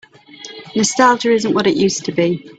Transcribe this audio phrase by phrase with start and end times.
[0.75, 2.43] Nostalgia isn't what it used to be.